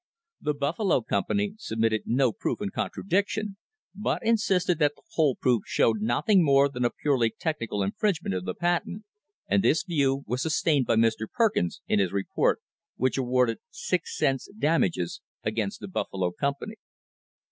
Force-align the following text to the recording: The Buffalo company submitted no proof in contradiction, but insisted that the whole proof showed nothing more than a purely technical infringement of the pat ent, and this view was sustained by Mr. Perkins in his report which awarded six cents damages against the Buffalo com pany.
The 0.41 0.55
Buffalo 0.55 1.01
company 1.01 1.53
submitted 1.59 2.05
no 2.07 2.31
proof 2.31 2.59
in 2.59 2.71
contradiction, 2.71 3.57
but 3.93 4.25
insisted 4.25 4.79
that 4.79 4.93
the 4.95 5.03
whole 5.11 5.35
proof 5.35 5.61
showed 5.67 6.01
nothing 6.01 6.43
more 6.43 6.67
than 6.69 6.83
a 6.83 6.89
purely 6.89 7.29
technical 7.39 7.83
infringement 7.83 8.33
of 8.33 8.45
the 8.45 8.55
pat 8.55 8.81
ent, 8.87 9.03
and 9.47 9.61
this 9.63 9.83
view 9.83 10.23
was 10.25 10.41
sustained 10.41 10.87
by 10.87 10.95
Mr. 10.95 11.29
Perkins 11.31 11.81
in 11.87 11.99
his 11.99 12.11
report 12.11 12.61
which 12.95 13.19
awarded 13.19 13.59
six 13.69 14.17
cents 14.17 14.49
damages 14.57 15.21
against 15.43 15.81
the 15.81 15.87
Buffalo 15.87 16.31
com 16.31 16.55
pany. 16.59 16.73